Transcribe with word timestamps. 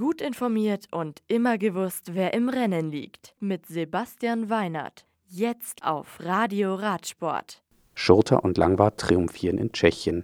Gut 0.00 0.22
informiert 0.22 0.86
und 0.92 1.20
immer 1.28 1.58
gewusst, 1.58 2.14
wer 2.14 2.32
im 2.32 2.48
Rennen 2.48 2.90
liegt. 2.90 3.34
Mit 3.38 3.66
Sebastian 3.66 4.48
Weinert. 4.48 5.04
Jetzt 5.28 5.84
auf 5.84 6.20
Radio 6.20 6.74
Radsport. 6.74 7.62
Schurter 7.94 8.42
und 8.42 8.56
Langwart 8.56 8.98
triumphieren 8.98 9.58
in 9.58 9.72
Tschechien. 9.72 10.22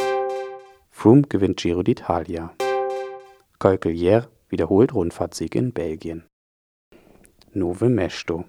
Froome 0.88 1.24
gewinnt 1.28 1.58
Giro 1.58 1.80
d'Italia. 1.80 2.52
Kolkeljer 3.58 4.30
wiederholt 4.48 4.94
Rundfahrtsieg 4.94 5.54
in 5.54 5.74
Belgien. 5.74 6.24
Nove 7.52 7.90
Mesto. 7.90 8.46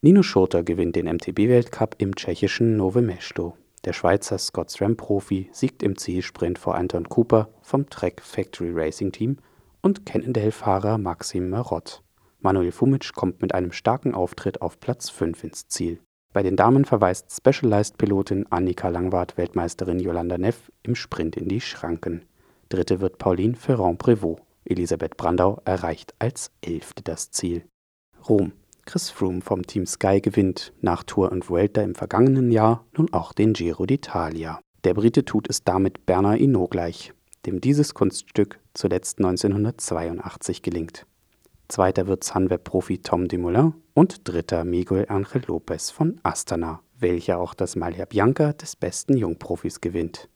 Nino 0.00 0.22
Schurter 0.22 0.62
gewinnt 0.62 0.96
den 0.96 1.14
MTB-Weltcup 1.14 1.96
im 1.98 2.16
tschechischen 2.16 2.74
Nove 2.78 3.02
Mesto. 3.02 3.54
Der 3.84 3.92
Schweizer 3.92 4.38
Scott 4.38 4.70
SRAM-Profi 4.70 5.50
siegt 5.52 5.82
im 5.82 5.98
Zielsprint 5.98 6.58
vor 6.58 6.74
Anton 6.74 7.06
Cooper 7.06 7.50
vom 7.60 7.90
Trek 7.90 8.22
Factory 8.22 8.70
Racing 8.72 9.12
Team 9.12 9.36
und 9.82 10.06
Cannondale-Fahrer 10.06 10.98
Maxim 10.98 11.50
Marott. 11.50 12.02
Manuel 12.40 12.72
Fumic 12.72 13.12
kommt 13.14 13.42
mit 13.42 13.54
einem 13.54 13.72
starken 13.72 14.14
Auftritt 14.14 14.62
auf 14.62 14.78
Platz 14.80 15.10
5 15.10 15.44
ins 15.44 15.68
Ziel. 15.68 16.00
Bei 16.32 16.42
den 16.42 16.56
Damen 16.56 16.84
verweist 16.84 17.32
Specialized-Pilotin 17.32 18.46
Annika 18.50 18.88
Langwart 18.88 19.36
Weltmeisterin 19.36 19.98
Yolanda 19.98 20.38
Neff 20.38 20.70
im 20.82 20.94
Sprint 20.94 21.36
in 21.36 21.48
die 21.48 21.60
Schranken. 21.60 22.24
Dritte 22.68 23.00
wird 23.00 23.18
Pauline 23.18 23.56
Ferrand-Prévot. 23.56 24.40
Elisabeth 24.64 25.16
Brandau 25.16 25.62
erreicht 25.64 26.14
als 26.18 26.50
Elfte 26.60 27.02
das 27.02 27.30
Ziel. 27.30 27.64
Rom. 28.28 28.52
Chris 28.84 29.10
Froome 29.10 29.40
vom 29.40 29.66
Team 29.66 29.84
Sky 29.84 30.20
gewinnt 30.20 30.72
nach 30.80 31.02
Tour 31.02 31.32
und 31.32 31.50
Vuelta 31.50 31.82
im 31.82 31.94
vergangenen 31.94 32.50
Jahr 32.50 32.86
nun 32.96 33.12
auch 33.12 33.32
den 33.32 33.52
Giro 33.52 33.84
d'Italia. 33.84 34.58
Der 34.84 34.94
Brite 34.94 35.24
tut 35.24 35.48
es 35.50 35.64
damit 35.64 36.06
Bernard 36.06 36.38
Hinault 36.38 36.70
gleich, 36.70 37.12
dem 37.46 37.60
dieses 37.60 37.94
Kunststück 37.94 38.58
zuletzt 38.74 39.18
1982 39.18 40.62
gelingt. 40.62 41.06
Zweiter 41.68 42.06
wird 42.06 42.24
Sunweb-Profi 42.24 42.98
Tom 42.98 43.28
Dumoulin 43.28 43.74
und 43.94 44.26
dritter 44.26 44.64
Miguel 44.64 45.06
Angel 45.08 45.42
Lopez 45.46 45.90
von 45.90 46.18
Astana, 46.22 46.80
welcher 46.98 47.38
auch 47.38 47.52
das 47.52 47.76
Maglia 47.76 48.06
Bianca 48.06 48.52
des 48.54 48.74
besten 48.74 49.16
Jungprofis 49.16 49.80
gewinnt. 49.80 50.28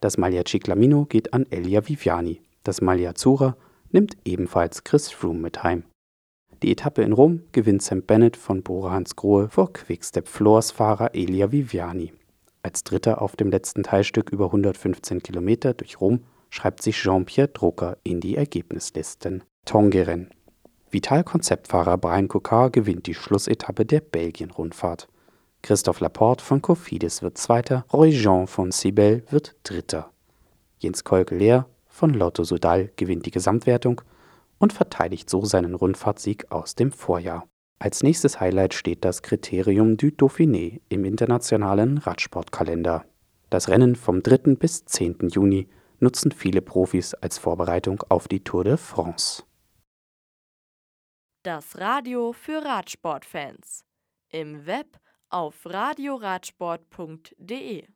Das 0.00 0.18
Maglia 0.18 0.42
Ciclamino 0.46 1.06
geht 1.06 1.32
an 1.32 1.46
Elia 1.50 1.88
Viviani, 1.88 2.42
das 2.64 2.82
Maglia 2.82 3.10
Azzurra 3.10 3.56
nimmt 3.92 4.16
ebenfalls 4.24 4.84
Chris 4.84 5.10
Froome 5.10 5.40
mit 5.40 5.62
heim. 5.62 5.84
Die 6.62 6.72
Etappe 6.72 7.02
in 7.02 7.12
Rom 7.12 7.42
gewinnt 7.52 7.82
Sam 7.82 8.02
Bennett 8.02 8.36
von 8.36 8.62
Bora 8.62 8.92
Hansgrohe 8.92 9.48
vor 9.48 9.72
Quickstep 9.72 10.28
Floors 10.28 10.70
Fahrer 10.70 11.14
Elia 11.14 11.52
Viviani. 11.52 12.12
Als 12.62 12.84
Dritter 12.84 13.22
auf 13.22 13.36
dem 13.36 13.50
letzten 13.50 13.82
Teilstück 13.82 14.30
über 14.30 14.46
115 14.46 15.22
Kilometer 15.22 15.74
durch 15.74 16.00
Rom 16.00 16.20
schreibt 16.54 16.82
sich 16.82 16.96
Jean-Pierre 16.96 17.48
Drucker 17.48 17.96
in 18.04 18.20
die 18.20 18.36
Ergebnislisten. 18.36 19.42
Tongeren. 19.64 20.30
Vital-Konzeptfahrer 20.88 21.98
Brian 21.98 22.28
Cocard 22.28 22.72
gewinnt 22.72 23.08
die 23.08 23.14
Schlussetappe 23.14 23.84
der 23.84 23.98
Belgien-Rundfahrt. 23.98 25.08
Christoph 25.62 25.98
Laporte 25.98 26.44
von 26.44 26.62
Cofidis 26.62 27.22
wird 27.22 27.38
Zweiter, 27.38 27.84
Roy 27.92 28.12
Jean 28.12 28.46
von 28.46 28.70
Sibel 28.70 29.24
wird 29.30 29.56
Dritter. 29.64 30.12
Jens 30.78 31.02
Kolke-Lehr 31.02 31.66
von 31.88 32.14
Lotto 32.14 32.44
Sudal 32.44 32.92
gewinnt 32.94 33.26
die 33.26 33.32
Gesamtwertung 33.32 34.02
und 34.58 34.72
verteidigt 34.72 35.28
so 35.28 35.44
seinen 35.44 35.74
Rundfahrtsieg 35.74 36.52
aus 36.52 36.76
dem 36.76 36.92
Vorjahr. 36.92 37.48
Als 37.80 38.04
nächstes 38.04 38.38
Highlight 38.38 38.74
steht 38.74 39.04
das 39.04 39.22
Kriterium 39.22 39.96
du 39.96 40.06
Dauphiné 40.06 40.80
im 40.88 41.04
internationalen 41.04 41.98
Radsportkalender. 41.98 43.04
Das 43.50 43.68
Rennen 43.68 43.96
vom 43.96 44.22
3. 44.22 44.54
bis 44.54 44.84
10. 44.84 45.30
Juni 45.30 45.66
nutzen 46.00 46.32
viele 46.32 46.62
Profis 46.62 47.14
als 47.14 47.38
Vorbereitung 47.38 48.02
auf 48.08 48.28
die 48.28 48.44
Tour 48.44 48.64
de 48.64 48.76
France. 48.76 49.44
Das 51.42 51.78
Radio 51.78 52.32
für 52.32 52.64
Radsportfans. 52.64 53.84
Im 54.30 54.66
Web 54.66 54.98
auf 55.28 55.54
radioradsport.de 55.64 57.86